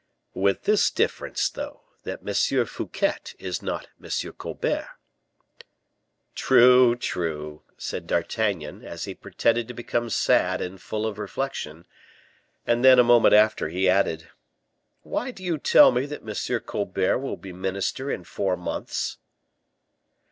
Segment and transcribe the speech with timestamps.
[0.33, 2.65] "With this difference, though, that M.
[2.65, 4.31] Fouquet is not M.
[4.33, 4.89] Colbert."
[6.33, 11.85] "True, true," said D'Artagnan, as he pretended to become sad and full of reflection;
[12.65, 14.31] and then, a moment after, he added,
[15.03, 16.59] "Why do you tell me that M.
[16.61, 19.17] Colbert will be minister in four months?"